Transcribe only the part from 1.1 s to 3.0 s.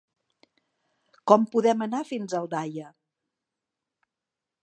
Com podem anar fins a Aldaia?